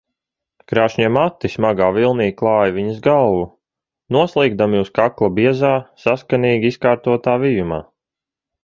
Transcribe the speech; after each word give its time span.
Krāšņie 0.71 1.09
mati 1.17 1.51
smagā 1.55 1.89
vilnī 1.97 2.27
klāja 2.39 2.73
viņas 2.79 2.97
galvu, 3.09 3.45
noslīgdami 4.17 4.83
uz 4.87 4.91
kakla 4.97 5.31
biezā, 5.39 5.75
saskanīgi 6.07 6.75
izkārtotā 6.75 7.41
vijumā. 7.47 7.83